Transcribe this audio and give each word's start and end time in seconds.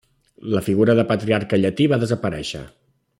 La 0.53 0.61
figura 0.67 0.95
de 0.99 1.05
Patriarca 1.11 1.59
Llatí 1.61 1.89
va 1.95 2.03
desaparèixer. 2.05 2.63